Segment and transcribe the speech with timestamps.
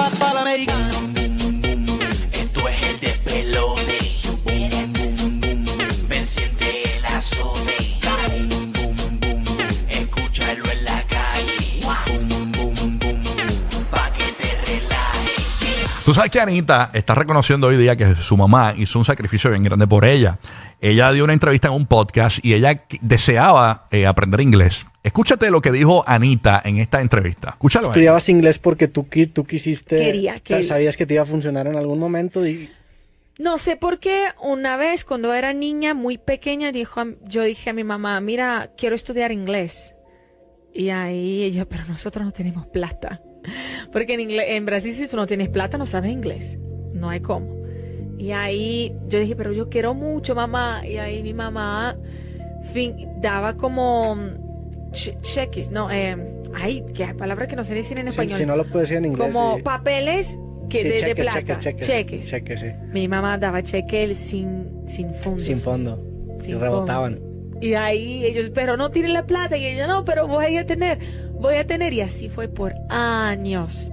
[0.00, 0.88] Papá la americano.
[2.32, 3.98] Esto es el despelote.
[6.08, 7.76] Ven, siente el azote.
[9.90, 11.80] Escúchalo en la calle.
[13.90, 16.04] Pa' que te relajes.
[16.06, 19.62] Tú sabes que Anita está reconociendo hoy día que su mamá hizo un sacrificio bien
[19.62, 20.38] grande por ella.
[20.80, 24.86] Ella dio una entrevista en un podcast y ella deseaba eh, aprender inglés.
[25.02, 27.50] Escúchate lo que dijo Anita en esta entrevista.
[27.50, 27.86] Escúchalo.
[27.86, 27.90] ahí.
[27.90, 29.96] Estudiabas inglés porque tú, tú quisiste.
[29.96, 30.62] Quería, quería.
[30.66, 32.68] Sabías que te iba a funcionar en algún momento y
[33.38, 37.70] No sé por qué una vez cuando era niña muy pequeña dijo, a- yo dije
[37.70, 39.94] a mi mamá, mira, quiero estudiar inglés.
[40.74, 43.22] Y ahí ella, pero nosotros no tenemos plata.
[43.92, 46.58] Porque en, en Brasil si tú no tienes plata no sabes inglés.
[46.92, 47.56] No hay cómo.
[48.18, 50.86] Y ahí yo dije, pero yo quiero mucho, mamá.
[50.86, 51.96] Y ahí mi mamá
[52.74, 54.14] fin, daba como
[54.92, 56.16] cheques, no, eh,
[56.54, 58.38] ay, qué palabra que no sé decir en español.
[58.38, 59.32] si no lo puedes decir en inglés.
[59.34, 59.62] como sí.
[59.62, 60.38] papeles
[60.68, 61.40] que Sí, de, plata.
[61.40, 62.28] cheques, cheques, cheques.
[62.28, 62.66] cheques, sí.
[62.92, 65.42] Mi mamá daba cheques sin, sin fondos.
[65.42, 66.00] Sin fondo.
[66.40, 67.20] Sin y rebotaban.
[67.60, 69.56] Y ahí ellos, pero no tienen la plata.
[69.56, 70.98] Y ella, no, pero voy a tener,
[71.34, 71.92] voy a tener.
[71.92, 73.92] Y así fue por años.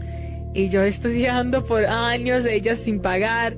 [0.53, 3.57] Y yo estudiando por años, ellas sin pagar.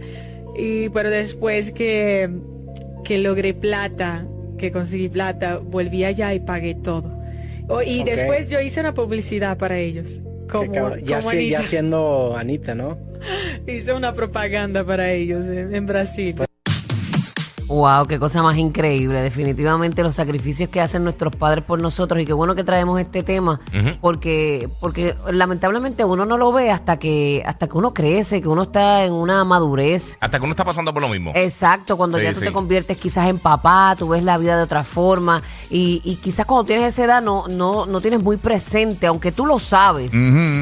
[0.58, 2.30] Y, pero después que,
[3.04, 4.26] que logré plata,
[4.58, 7.19] que conseguí plata, volví allá y pagué todo.
[7.70, 10.22] Oh, y después yo hice una publicidad para ellos.
[10.52, 12.98] Como, ya, como ya siendo Anita, ¿no?
[13.68, 16.36] Hice una propaganda para ellos en, en Brasil.
[17.70, 19.22] Wow, qué cosa más increíble.
[19.22, 23.22] Definitivamente los sacrificios que hacen nuestros padres por nosotros y qué bueno que traemos este
[23.24, 23.60] tema
[24.02, 28.64] porque porque lamentablemente uno no lo ve hasta que hasta que uno crece, que uno
[28.64, 30.18] está en una madurez.
[30.20, 31.32] Hasta que uno está pasando por lo mismo.
[31.36, 32.46] Exacto, cuando Sí, ya tú sí.
[32.48, 36.46] te conviertes quizás en papá, tú ves la vida de otra forma y, y quizás
[36.48, 40.12] cuando tienes esa edad no, no, no tienes muy presente, aunque tú lo sabes,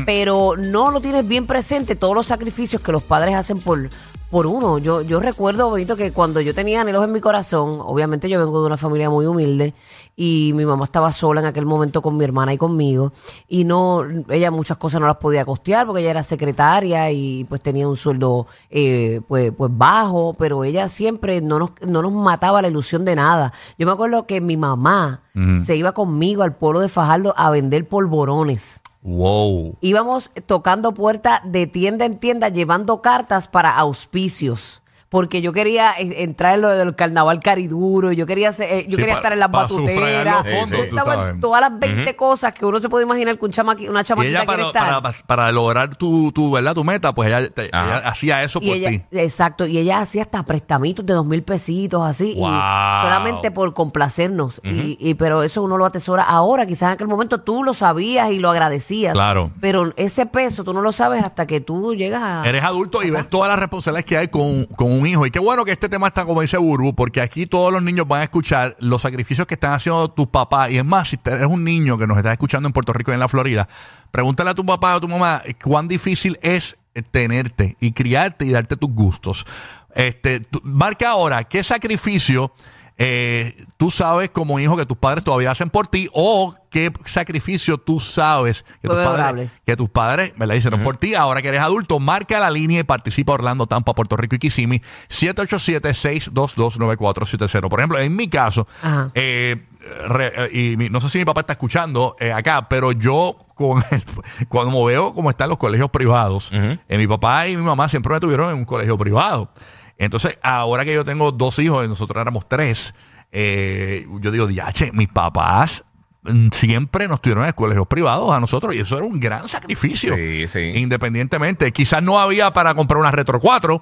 [0.05, 3.87] pero no lo tienes bien presente todos los sacrificios que los padres hacen por,
[4.29, 4.77] por uno.
[4.77, 8.59] Yo, yo recuerdo, Benito, que cuando yo tenía anhelos en mi corazón, obviamente yo vengo
[8.61, 9.73] de una familia muy humilde
[10.15, 13.13] y mi mamá estaba sola en aquel momento con mi hermana y conmigo
[13.47, 17.61] y no, ella muchas cosas no las podía costear porque ella era secretaria y pues
[17.61, 22.61] tenía un sueldo eh, pues, pues bajo, pero ella siempre no nos, no nos mataba
[22.61, 23.53] la ilusión de nada.
[23.77, 25.21] Yo me acuerdo que mi mamá
[25.61, 29.77] se iba conmigo al pueblo de Fajardo a vender polvorones Wow.
[29.79, 34.81] íbamos tocando puerta de tienda en tienda llevando cartas para auspicios.
[35.09, 38.97] Porque yo quería eh, entrar en lo del carnaval cariduro, yo quería ser- eh, yo
[38.97, 40.35] Sí, quería pa- estar en las batuteras.
[40.45, 43.51] fondos, Yo estaba en todas las 20 cosas que uno se puede imaginar que un
[43.51, 45.01] chamaqui- una Y chamaquita ella quiere para, estar.
[45.01, 46.73] para, para lograr tu, tu, ¿verdad?
[46.75, 49.01] tu meta, pues ella, te- ella hacía eso Y por ella, ti.
[49.11, 52.49] exacto, y ella hacía hasta prestamitos de dos mil pesitos así, Wow.
[52.49, 54.59] y solamente por complacernos.
[54.63, 58.29] y, y- pero eso uno lo atesora ahora, quizás en aquel momento tú lo sabías
[58.31, 59.13] y lo agradecías.
[59.13, 59.51] Claro.
[59.61, 62.43] Pero ese peso tú no lo sabes hasta que tú llegas a.
[62.47, 65.25] Eres adulto y ves todas las responsabilidades que hay con, con un hijo.
[65.25, 68.07] Y qué bueno que este tema está como dice Burbu, porque aquí todos los niños
[68.07, 70.71] van a escuchar los sacrificios que están haciendo tus papás.
[70.71, 73.13] Y es más, si eres un niño que nos está escuchando en Puerto Rico y
[73.13, 73.67] en la Florida,
[74.11, 77.91] pregúntale a tu papá o a tu mamá eh, cuán difícil es eh, tenerte y
[77.91, 79.45] criarte y darte tus gustos.
[79.93, 82.53] Este, marca ahora qué sacrificio
[82.97, 87.77] eh, tú sabes como hijo que tus padres todavía hacen por ti o qué sacrificio
[87.77, 89.17] tú sabes que tus padres,
[89.65, 90.55] que tus padres ¿verdad?
[90.55, 91.15] hicieron por ti.
[91.15, 94.81] Ahora que eres adulto, marca la línea y participa Orlando, Tampa, Puerto Rico y Kissimmee.
[95.09, 97.69] 787-622-9470.
[97.69, 98.67] Por ejemplo, en mi caso,
[99.13, 99.65] eh,
[100.07, 103.37] re- eh, y mi- no sé si mi papá está escuchando eh, acá, pero yo
[103.55, 104.03] con el-
[104.49, 108.19] cuando veo cómo están los colegios privados, eh, mi papá y mi mamá siempre me
[108.19, 109.49] tuvieron en un colegio privado.
[109.97, 112.93] Entonces, ahora que yo tengo dos hijos y nosotros éramos tres,
[113.31, 115.83] eh, yo digo, diache, mis papás
[116.23, 120.15] mm, siempre nos tuvieron en colegios privados a nosotros y eso era un gran sacrificio.
[120.15, 120.59] Sí, sí.
[120.75, 123.81] Independientemente, quizás no había para comprar una Retro 4,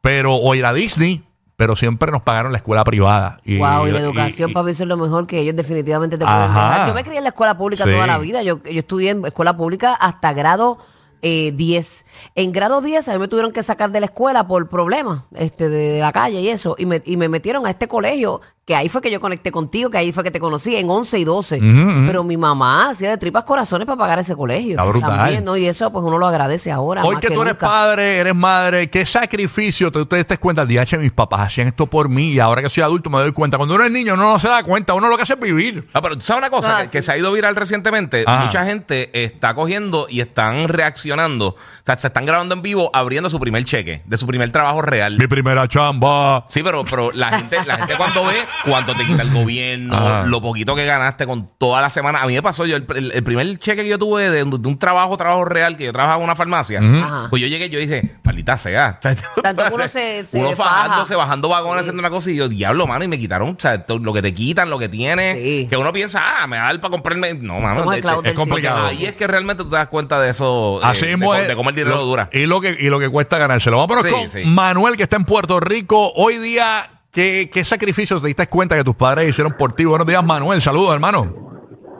[0.00, 1.24] pero o ir a Disney,
[1.56, 3.38] pero siempre nos pagaron la escuela privada.
[3.44, 5.54] Y, Wow, y la y- educación y- para mí eso es lo mejor que ellos
[5.56, 6.88] definitivamente te pueden dejar.
[6.88, 7.90] Yo me crié en la escuela pública Sí.
[7.90, 8.42] toda la vida.
[8.42, 10.78] Yo, yo estudié en escuela pública hasta grado
[11.22, 12.06] eh, 10.
[12.34, 15.68] En grado 10 a mí me tuvieron que sacar de la escuela por problemas este,
[15.68, 16.76] de, de la calle y eso.
[16.78, 18.40] Y me, y me metieron a este colegio
[18.70, 21.18] que ahí fue que yo conecté contigo, que ahí fue que te conocí, en 11
[21.18, 21.56] y 12.
[21.56, 22.06] Ujú, ujú.
[22.06, 24.70] Pero mi mamá hacía de tripas corazones para pagar ese colegio.
[24.70, 25.10] Está brutal.
[25.10, 25.56] También, ¿no?
[25.56, 27.02] Y eso pues uno lo agradece ahora.
[27.02, 27.66] Hoy más que tú eres nunca.
[27.66, 30.64] padre, eres madre, ¿qué sacrificio te, te das cuenta?
[30.64, 33.56] DH, mis papás hacían esto por mí y ahora que soy adulto me doy cuenta.
[33.56, 35.88] Cuando uno es niño uno no se da cuenta, uno lo que hace es vivir.
[35.92, 38.22] Ah, pero ¿tú sabes una cosa Ah, que, se ha ido viral recientemente.
[38.24, 38.44] Ajá.
[38.44, 41.48] Mucha gente está cogiendo y están reaccionando.
[41.48, 44.80] O sea, se están grabando en vivo abriendo su primer cheque de su primer trabajo
[44.80, 45.18] real.
[45.18, 46.44] Mi primera chamba.
[46.46, 50.24] Sí, pero, pero la gente, la gente cuando ve cuánto te quita el gobierno, Ajá.
[50.26, 52.22] lo poquito que ganaste con toda la semana.
[52.22, 54.62] A mí me pasó, yo el, el- el primer cheque que yo tuve de, un-
[54.62, 57.26] de un trabajo, trabajo real, que yo trabajaba en una farmacia, Ajá.
[57.30, 58.98] pues yo llegué y yo dije, maldita sea.
[59.42, 60.70] Tanto que uno se- se Uno faja.
[60.84, 61.88] fajándose, bajando vagones, Sí.
[61.90, 64.34] haciendo una cosa y yo, diablo, mano, y me quitaron, o sea, lo que te
[64.34, 65.66] quitan, lo que tienes, Sí.
[65.68, 67.34] que uno piensa, ah, me va a dar para comprarme.
[67.34, 68.86] No, mano, del complicado.
[68.86, 71.42] Ahí es que realmente tú te das cuenta de eso, eh, Así de, mismo de,
[71.42, 71.48] es.
[71.48, 72.28] de cómo el dinero Lo- dura.
[72.32, 73.78] Y lo que, y lo que cuesta ganárselo.
[73.78, 74.42] Vámonos Sí, con sí.
[74.44, 76.12] Manuel, que está en Puerto Rico.
[76.14, 79.84] Hoy día, ¿qué, qué sacrificios te diste cuenta que tus padres hicieron por ti?
[79.84, 80.60] Buenos días, Manuel.
[80.60, 81.24] Saludos, hermano.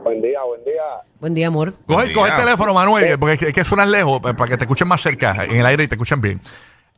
[0.05, 0.83] Buen día, buen día.
[1.21, 1.75] Buen día, amor.
[1.87, 4.89] Coge, coge el teléfono, Manuel, porque es que, suenas lejos, pa- para que te escuchen
[4.89, 6.41] más cerca, en el aire y te escuchen bien.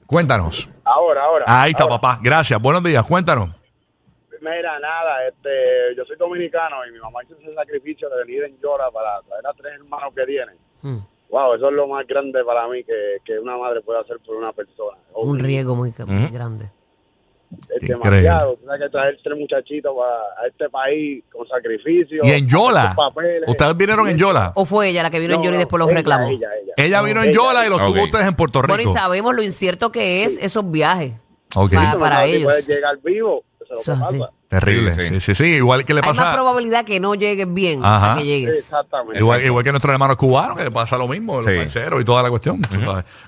[0.07, 0.69] Cuéntanos.
[0.85, 1.45] Ahora, ahora.
[1.49, 1.97] Ahí está, ahora.
[2.01, 2.19] papá.
[2.23, 2.61] Gracias.
[2.61, 3.05] Buenos días.
[3.05, 3.51] Cuéntanos.
[4.41, 8.59] Mira, nada, este, yo soy dominicano y mi mamá hizo ese sacrificio de venir en
[8.61, 10.53] Llora para traer a tres hermanos que tiene.
[10.83, 10.99] Mm.
[11.31, 14.35] Wow, eso es lo más grande para mí que, que una madre puede hacer por
[14.37, 14.99] una persona.
[15.15, 16.67] Un riesgo muy, muy grande.
[17.69, 18.11] Es Increíble.
[18.23, 18.57] demasiado.
[18.57, 22.21] Tienes que traer tres muchachitos para, a este país con sacrificio.
[22.25, 22.95] Y en Yola.
[23.47, 24.53] ¿Ustedes vinieron en Yola?
[24.55, 26.29] ¿O fue ella la que vino en No, Yoli y no, después los ella, reclamó?
[26.29, 26.73] Ella, ella.
[26.77, 27.33] Ella vino en.
[27.33, 28.05] Yola y los tuvo Ok.
[28.05, 28.75] ustedes en Puerto Rico.
[28.75, 31.13] Bueno, y sabemos lo incierto que es esos viajes.
[31.55, 31.73] Ok.
[31.75, 32.47] Pa- Tú no para sabes si ellos.
[32.49, 33.45] puedes llegar vivo.
[33.73, 34.31] Lo que pasa.
[34.49, 34.93] Terrible.
[34.93, 35.21] Sí, Sí, sí.
[35.21, 35.45] sí, sí.
[35.55, 36.35] Igual que le Hay más pasa.
[36.35, 38.13] probabilidad que no llegues bien Ajá.
[38.13, 38.57] a que llegues.
[38.57, 39.19] Exactamente.
[39.19, 42.23] Igual, igual que nuestros hermanos cubanos, que le pasa lo mismo, los parceros y toda
[42.23, 42.61] la cuestión.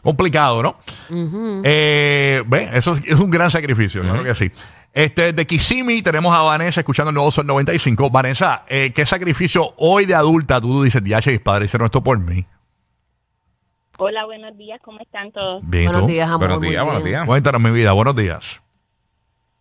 [0.03, 0.77] Complicado, ¿no?
[1.65, 4.51] Eh, ve, eso es, es un gran sacrificio, claro que sí.
[4.93, 8.11] Este, de Kissimmee tenemos a Vanessa escuchando el nuevo Sol 95.
[8.11, 12.19] Vanessa, eh, ¿qué sacrificio hoy de adulta tú dices, diache, mis padres hicieron esto por
[12.19, 12.47] mí?
[13.99, 15.63] Hola, buenos días, ¿cómo están todos?
[15.65, 16.39] Bien, ¿y Buenos días, amor.
[16.49, 17.27] Buenos días, buenos días.
[17.27, 18.61] Cuéntanos mi vida, buenos días.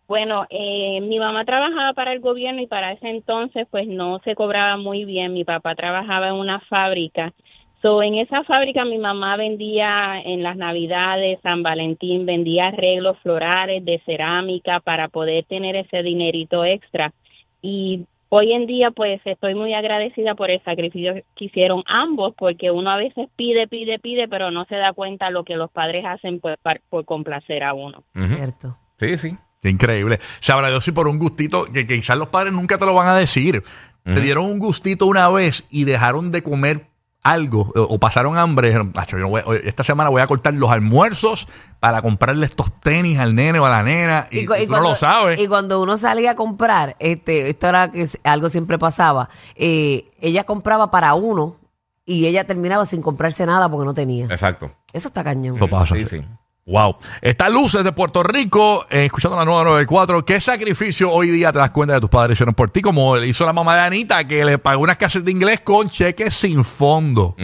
[0.06, 4.34] Bueno, eh, mi mamá trabajaba para el gobierno y para ese entonces pues no se
[4.34, 5.32] cobraba muy bien.
[5.32, 7.32] Mi papá trabajaba en una fábrica.
[7.80, 13.84] So, en esa fábrica mi mamá vendía en las Navidades, San Valentín, vendía arreglos florales
[13.84, 17.12] de cerámica para poder tener ese dinerito extra.
[17.60, 22.70] Y hoy en día pues estoy muy agradecida por el sacrificio que hicieron ambos porque
[22.70, 26.04] uno a veces pide, pide, pide, pero no se da cuenta lo que los padres
[26.06, 28.02] hacen pues, par- por complacer a uno.
[28.14, 28.76] Cierto.
[28.98, 29.36] Sí, sí.
[29.64, 30.20] Qué increíble.
[30.40, 33.08] Sabrá Dios si por un gustito, que, que quizás los padres nunca te lo van
[33.08, 33.64] a decir.
[34.04, 36.90] Te dieron un gustito una vez y dejaron de comer
[37.22, 38.68] algo o, o pasaron hambre.
[38.68, 41.48] Dijeron, "Acho, yo no voy a- hoy- esta semana voy a cortar los almuerzos
[41.80, 44.26] para comprarle estos tenis al nene o a la nena.
[44.30, 45.40] Y, cu- tú no lo sabes.
[45.40, 50.44] y cuando uno salía a comprar, este, esto era que algo siempre pasaba, eh, ella
[50.44, 51.56] compraba para uno
[52.04, 54.26] y ella terminaba sin comprarse nada porque no tenía.
[54.26, 54.70] Exacto.
[54.92, 55.56] Eso está cañón.
[55.56, 55.94] Eso pasa.
[55.94, 56.22] Sí, sí.
[56.66, 56.96] Wow.
[57.20, 60.24] Está Luces de Puerto Rico, eh, escuchando la nueva 94.
[60.24, 62.80] ¿Qué sacrificio hoy día te das cuenta de tus padres hicieron por ti?
[62.80, 65.90] Como le hizo la mamá de Anita, que le pagó unas clases de inglés con
[65.90, 67.36] cheques sin fondo.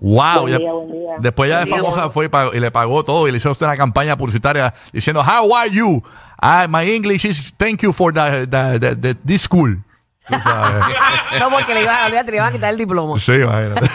[0.00, 0.42] Wow.
[0.42, 1.10] Buen Ya- día, buen día.
[1.18, 3.50] Después ya de día, famosa fue y, pagó- y le pagó todo y le hizo
[3.50, 6.02] usted una campaña publicitaria diciendo, How are you?
[6.40, 9.82] Ah, my English is thank you for the, the, the- the- this school.
[10.30, 13.18] No, porque le iban, le iban a quitar el diploma.
[13.18, 13.88] sí, imagínate.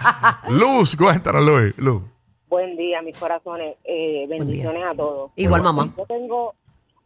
[0.50, 1.74] Luz, cuéntanos, Luis.
[1.78, 2.02] Luz.
[2.48, 3.76] Buen día, mis corazones.
[3.84, 5.30] Eh, bendiciones a todos.
[5.36, 5.92] Igual, mamá.
[5.96, 6.54] Yo tengo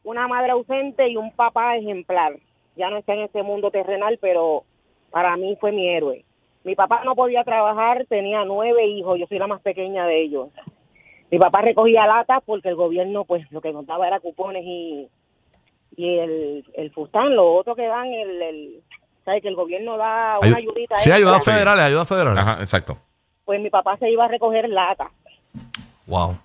[0.04, 2.36] una madre ausente y un papá ejemplar.
[2.76, 4.64] Ya no está en este mundo terrenal, pero
[5.10, 6.24] para mí fue mi héroe.
[6.64, 10.48] Mi papá no podía trabajar, tenía nueve hijos, yo soy la más pequeña de ellos.
[11.30, 15.08] Mi papá recogía latas porque el gobierno, pues, lo que nos daba era cupones y,
[15.96, 18.82] y el, el fustán, lo otro que dan, el, el
[19.24, 19.42] ¿sabes?
[19.42, 20.96] Que el gobierno da una Ayu- ayudita.
[20.98, 21.16] sí, extra.
[21.16, 22.38] ayudas federales, ayudas federales.
[22.38, 22.96] Ajá, exacto.
[23.44, 25.08] Pues mi papá se iba a recoger latas.
[26.06, 26.36] Wow.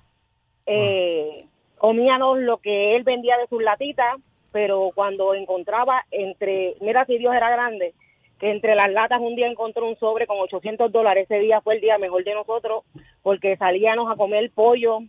[0.66, 1.46] eh,
[1.78, 4.18] comíamos lo que él vendía de sus latitas,
[4.52, 7.94] pero cuando encontraba entre, mira si Dios era grande,
[8.40, 11.76] que entre las latas un día encontró un sobre con 800 dólares, ese día fue
[11.76, 12.84] el día mejor de nosotros,
[13.24, 15.00] porque salíamos a comer pollo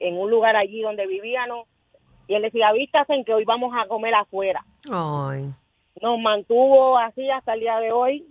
[0.00, 1.66] en un lugar allí donde vivíamos,
[2.26, 4.64] y él decía, vístase en que hoy vamos a comer afuera.
[4.90, 5.50] Ay.
[6.00, 8.26] Nos mantuvo así hasta el día de hoy,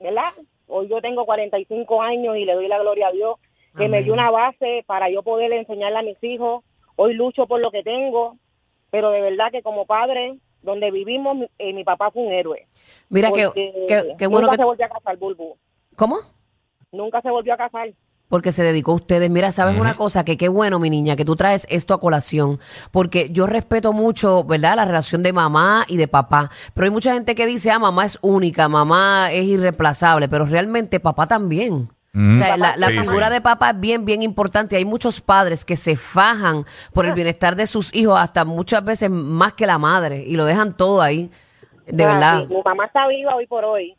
[0.00, 0.32] ¿verdad?
[0.66, 3.36] Hoy yo tengo 45 años y le doy la gloria a Dios
[3.76, 6.64] que me dio una base para yo poder enseñarle a mis hijos.
[6.96, 8.36] Hoy lucho por lo que tengo,
[8.90, 12.66] pero de verdad que como padre, donde vivimos, mi- eh, mi papá fue un héroe.
[13.08, 13.50] Mira, Porque
[13.88, 14.62] qué- qué bueno nunca que...
[14.62, 15.56] se volvió a casar, Bulbu.
[15.96, 16.16] ¿Cómo?
[16.92, 17.90] Nunca se volvió a casar.
[18.28, 19.28] porque se dedicó a ustedes.
[19.28, 20.24] Mira, ¿sabes una cosa?
[20.24, 22.60] Que qué bueno, mi niña, que tú traes esto a colación,
[22.90, 24.76] porque yo respeto mucho, ¿verdad?
[24.76, 28.06] La relación de mamá y de papá, pero hay mucha gente que dice, ah, mamá
[28.06, 31.90] es única, mamá es irreemplazable, pero realmente papá también.
[32.14, 33.32] O sea, la, la Sí, figura sí.
[33.34, 34.76] de papá es bien, bien importante.
[34.76, 39.08] Hay muchos padres que se fajan por el bienestar de sus hijos, hasta muchas veces
[39.10, 41.30] más que la madre, y lo dejan todo ahí.
[41.86, 42.40] De Ah, verdad.
[42.48, 43.96] sí, Mi mamá está viva hoy por hoy.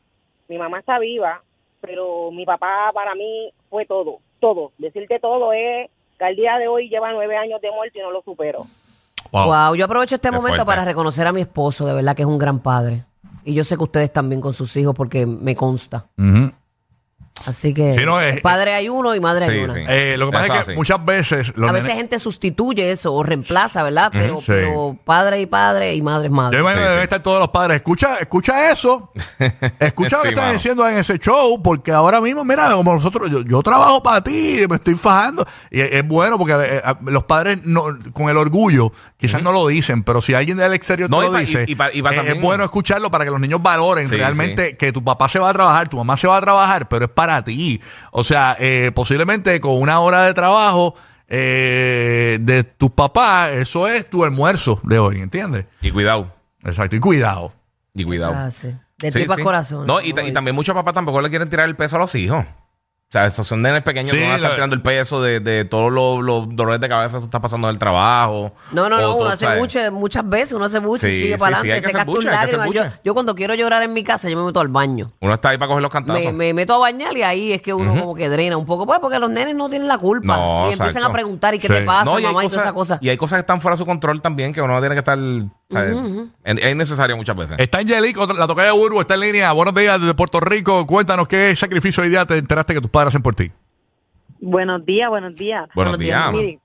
[0.47, 1.41] Mi mamá está viva,
[1.81, 4.71] pero mi papá para mí fue todo, todo.
[4.77, 5.89] Decirte todo es
[6.19, 8.67] que al día de hoy lleva nueve años de muerte y no lo supero.
[9.31, 9.45] Wow.
[9.47, 10.65] Wow, yo aprovecho este Qué momento fuerte.
[10.67, 13.05] para reconocer a mi esposo, de verdad que es un gran padre.
[13.43, 16.05] Y yo sé que ustedes también con sus hijos porque me consta.
[17.45, 19.73] Así que Sí, no, es- padre hay uno y madre hay Sí, una.
[19.73, 19.81] sí.
[19.87, 20.77] Eh, lo que pasa Eso es que así.
[20.77, 24.09] muchas veces los A veces nenes- gente sustituye eso o reemplaza, ¿verdad?
[24.11, 24.43] Pero, Sí.
[24.47, 26.57] pero padre y padre y madre es madre.
[26.57, 27.03] Yo imagino Sí, que deben sí.
[27.03, 27.75] estar todos los padres.
[27.77, 29.11] Escucha, escucha eso.
[29.79, 30.53] Escucha lo Sí, que están mano.
[30.53, 34.59] diciendo en ese show, porque ahora mismo, mira, como nosotros, yo, yo trabajo para ti,
[34.69, 35.45] me estoy fajando.
[35.71, 37.83] Y es, es bueno porque eh, a- los padres, no,
[38.13, 41.27] con el orgullo, quizás no lo dicen, pero si alguien del exterior No, te y
[41.27, 43.31] lo pa- y- dice, y pa- y pa eh, también- es bueno escucharlo para que
[43.31, 46.27] los niños valoren Sí, realmente que tu papá se va a trabajar, tu mamá se
[46.27, 47.81] va a trabajar, pero es para ti.
[48.11, 50.95] O sea, eh, posiblemente con una hora de trabajo
[51.27, 55.65] eh, de tus papás, eso es tu almuerzo de hoy, ¿entiendes?
[55.81, 56.33] Y cuidado.
[56.63, 57.53] Exacto, y cuidado.
[57.93, 58.51] Y cuidado.
[58.51, 58.67] Sí.
[58.99, 59.41] De Sí, tripa sí.
[59.41, 59.87] corazón.
[59.87, 62.45] No, y, y también muchos papás tampoco le quieren tirar el peso a los hijos.
[63.13, 64.81] O sea, esos son nenes pequeños Sí, que no van a estar la- tirando el
[64.81, 68.53] peso de, de todos los, los dolores de cabeza que tú estás pasando del trabajo.
[68.71, 69.59] No, no, no, todo, uno hace ¿sabes?
[69.59, 72.71] muchas, muchas veces, uno hace mucho y sigue sí, para adelante, se lágrimas.
[72.71, 75.11] Yo, yo cuando quiero llorar en mi casa, yo me meto al baño.
[75.21, 76.23] Uno está ahí para coger los cantazos.
[76.25, 78.87] Me, me meto a bañar y ahí es que uno como que drena un poco,
[78.87, 80.35] pues porque los nenes no tienen la culpa.
[80.35, 81.09] No, y empiezan exacto.
[81.09, 81.73] a preguntar, ¿y qué Sí.
[81.75, 82.41] te pasa, No, y hay mamá?
[82.41, 82.97] y cosas- toda esa cosa.
[82.99, 85.19] Y hay cosas que están fuera de su control también que uno tiene que estar.
[85.73, 85.97] ¿Sabes?
[86.43, 87.57] Es- Es necesario muchas veces.
[87.59, 89.51] Está Angelique, otra- la toca de Urbo, está en línea.
[89.51, 90.85] Buenos días desde Puerto Rico.
[90.87, 93.51] Cuéntanos qué sacrificio hoy día te enteraste que tus padres hacen por ti.
[94.39, 95.69] Buenos días, buenos días.
[95.73, 96.31] Buenos Buenos días.
[96.31, 96.33] días.
[96.33, 96.59] Miren,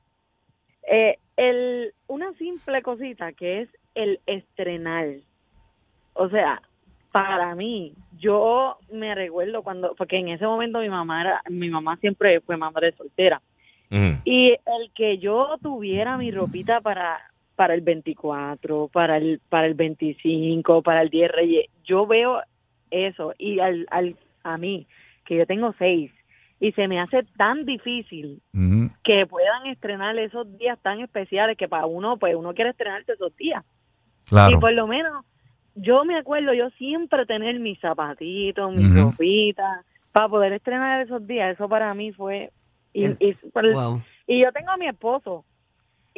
[0.90, 5.06] eh, el, una simple cosita que es el estrenar.
[6.14, 6.60] O sea,
[7.12, 11.96] para mí, yo me recuerdo cuando, porque en ese momento mi mamá era, mi mamá
[11.98, 13.40] siempre fue madre soltera.
[13.90, 14.18] Ujú.
[14.24, 17.18] Y el que yo tuviera mi ropita para
[17.58, 22.40] para el 24, para el para el 25, para el 10 Reyes, yo veo
[22.88, 24.86] eso y al, al a mí
[25.24, 26.12] que yo tengo seis
[26.60, 28.40] y se me hace tan difícil
[29.02, 33.36] que puedan estrenar esos días tan especiales que para uno pues uno quiere estrenarse esos
[33.36, 33.64] días
[34.26, 34.60] y Claro.
[34.60, 35.24] por lo menos
[35.74, 41.54] yo me acuerdo yo siempre tener mis zapatitos, mis ropitas para poder estrenar esos días.
[41.54, 42.52] Eso para mí fue
[42.92, 44.00] y, y, Wow.
[44.28, 45.44] y yo tengo a mi esposo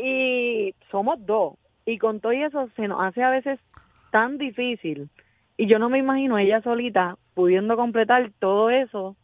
[0.03, 1.55] y somos dos
[1.87, 3.59] y con todo eso se nos hace a veces
[4.11, 5.09] tan difícil
[5.57, 9.17] y yo no me imagino ella solita pudiendo completar todo eso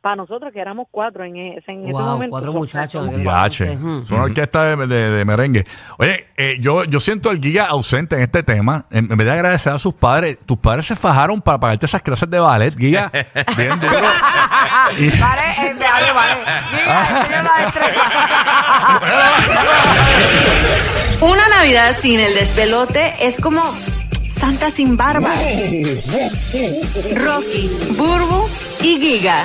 [0.00, 2.30] para nosotros que éramos cuatro en ese, en ese Wow, momento.
[2.32, 3.06] cuatro muchachos.
[3.08, 4.00] Ujú.
[4.02, 5.64] Es una orquesta de, de- de merengue.
[5.98, 8.84] Oye, eh, yo, yo siento el guía ausente en este tema.
[8.90, 12.02] En, en vez de agradecer a sus padres, tus padres se fajaron para pagarte esas
[12.02, 13.10] clases de ballet, guía.
[13.56, 13.96] bien duro.
[15.00, 15.08] Y-
[16.14, 17.72] Eh, la.
[21.20, 23.62] Una Navidad sin el despelote es como
[24.28, 25.30] Santa sin barba.
[27.14, 28.48] Rocky, Burbu
[28.82, 29.44] y Giga.